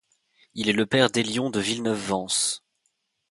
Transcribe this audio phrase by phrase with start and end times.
[0.55, 2.63] Il est le père d'Hélion de Villeneuve-Vence.